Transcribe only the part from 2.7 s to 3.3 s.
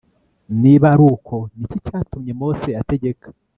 ategeka